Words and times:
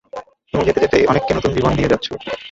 তুমি 0.53 0.63
যেতে 0.67 0.79
যেতে 0.83 0.97
অনেককে 1.07 1.31
নতুন 1.33 1.51
জীবন 1.55 1.71
দিয়ে 1.77 1.91
যাচ্ছো। 1.91 2.11